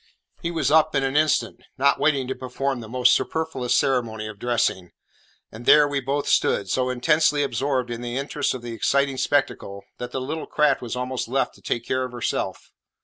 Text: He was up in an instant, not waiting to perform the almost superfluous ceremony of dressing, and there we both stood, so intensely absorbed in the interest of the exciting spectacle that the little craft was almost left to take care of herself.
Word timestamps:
He 0.41 0.49
was 0.49 0.71
up 0.71 0.95
in 0.95 1.03
an 1.03 1.15
instant, 1.15 1.61
not 1.77 1.99
waiting 1.99 2.27
to 2.27 2.33
perform 2.33 2.79
the 2.79 2.87
almost 2.87 3.13
superfluous 3.13 3.75
ceremony 3.75 4.25
of 4.25 4.39
dressing, 4.39 4.93
and 5.51 5.67
there 5.67 5.87
we 5.87 5.99
both 5.99 6.27
stood, 6.27 6.71
so 6.71 6.89
intensely 6.89 7.43
absorbed 7.43 7.91
in 7.91 8.01
the 8.01 8.17
interest 8.17 8.55
of 8.55 8.63
the 8.63 8.73
exciting 8.73 9.17
spectacle 9.17 9.83
that 9.99 10.09
the 10.11 10.19
little 10.19 10.47
craft 10.47 10.81
was 10.81 10.95
almost 10.95 11.27
left 11.27 11.53
to 11.53 11.61
take 11.61 11.85
care 11.85 12.03
of 12.03 12.13
herself. 12.13 12.71